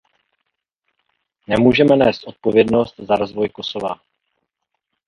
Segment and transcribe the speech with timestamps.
[1.47, 3.95] Nemůžeme nést odpovědnost za rozvoj Kosova.